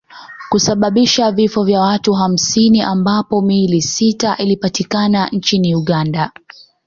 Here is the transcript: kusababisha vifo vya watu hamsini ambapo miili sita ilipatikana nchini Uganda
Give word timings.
kusababisha 0.49 1.31
vifo 1.31 1.63
vya 1.63 1.81
watu 1.81 2.13
hamsini 2.13 2.81
ambapo 2.81 3.41
miili 3.41 3.81
sita 3.81 4.37
ilipatikana 4.37 5.27
nchini 5.31 5.75
Uganda 5.75 6.31